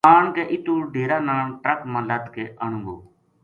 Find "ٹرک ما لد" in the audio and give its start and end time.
1.63-2.25